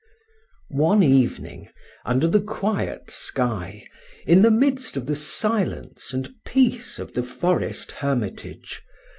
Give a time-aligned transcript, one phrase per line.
[0.71, 1.69] One evening,
[2.05, 3.85] under the quiet sky,
[4.25, 8.89] in the midst of the silence and peace of the forest hermitage, M.